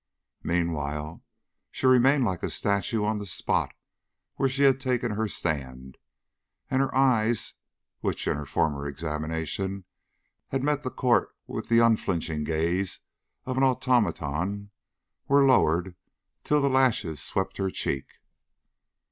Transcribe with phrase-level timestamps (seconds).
[0.41, 1.21] Meanwhile,
[1.69, 3.71] she remained like a statue on the spot
[4.33, 5.99] where she had taken her stand,
[6.71, 7.53] and her eyes,
[7.99, 9.83] which in her former examination
[10.47, 13.01] had met the court with the unflinching gaze
[13.45, 14.71] of an automaton,
[15.27, 15.93] were lowered
[16.43, 18.07] till the lashes swept her cheek.